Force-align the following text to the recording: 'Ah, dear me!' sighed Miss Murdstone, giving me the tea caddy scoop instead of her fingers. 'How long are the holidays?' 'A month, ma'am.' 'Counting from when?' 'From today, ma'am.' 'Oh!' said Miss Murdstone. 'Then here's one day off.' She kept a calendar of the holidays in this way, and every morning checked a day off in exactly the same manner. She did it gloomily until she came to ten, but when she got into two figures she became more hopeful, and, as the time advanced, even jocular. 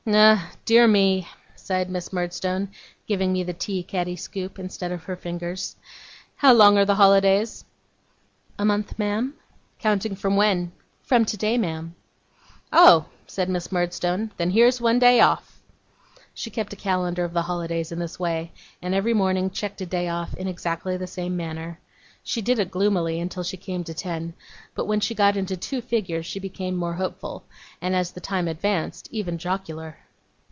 'Ah, 0.13 0.51
dear 0.65 0.87
me!' 0.87 1.27
sighed 1.55 1.87
Miss 1.87 2.11
Murdstone, 2.11 2.69
giving 3.05 3.31
me 3.31 3.43
the 3.43 3.53
tea 3.53 3.83
caddy 3.83 4.15
scoop 4.15 4.57
instead 4.57 4.91
of 4.91 5.03
her 5.03 5.15
fingers. 5.15 5.75
'How 6.37 6.53
long 6.53 6.75
are 6.79 6.85
the 6.85 6.95
holidays?' 6.95 7.63
'A 8.57 8.65
month, 8.65 8.97
ma'am.' 8.97 9.35
'Counting 9.77 10.15
from 10.15 10.35
when?' 10.35 10.71
'From 11.03 11.23
today, 11.23 11.55
ma'am.' 11.55 11.93
'Oh!' 12.73 13.05
said 13.27 13.47
Miss 13.47 13.71
Murdstone. 13.71 14.31
'Then 14.37 14.49
here's 14.49 14.81
one 14.81 14.97
day 14.97 15.21
off.' 15.21 15.61
She 16.33 16.49
kept 16.49 16.73
a 16.73 16.83
calendar 16.87 17.23
of 17.23 17.33
the 17.33 17.43
holidays 17.43 17.91
in 17.91 17.99
this 17.99 18.19
way, 18.19 18.51
and 18.81 18.95
every 18.95 19.13
morning 19.13 19.51
checked 19.51 19.81
a 19.81 19.85
day 19.85 20.09
off 20.09 20.33
in 20.33 20.47
exactly 20.47 20.97
the 20.97 21.05
same 21.07 21.37
manner. 21.37 21.79
She 22.23 22.43
did 22.43 22.59
it 22.59 22.69
gloomily 22.69 23.19
until 23.19 23.41
she 23.41 23.57
came 23.57 23.83
to 23.83 23.95
ten, 23.95 24.35
but 24.75 24.85
when 24.85 24.99
she 24.99 25.15
got 25.15 25.35
into 25.35 25.57
two 25.57 25.81
figures 25.81 26.23
she 26.27 26.39
became 26.39 26.75
more 26.75 26.93
hopeful, 26.93 27.43
and, 27.81 27.95
as 27.95 28.11
the 28.11 28.21
time 28.21 28.47
advanced, 28.47 29.07
even 29.11 29.39
jocular. 29.39 29.97